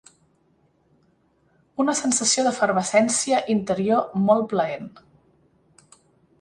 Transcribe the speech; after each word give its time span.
Una 1.83 1.95
sensació 1.99 2.47
d'efervescència 2.49 3.45
interior 3.57 4.11
molt 4.27 4.51
plaent. 4.57 4.93